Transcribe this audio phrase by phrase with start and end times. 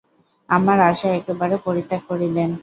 [0.49, 2.49] আমার আশা একেবারে পরিত্যাগ করিলেন।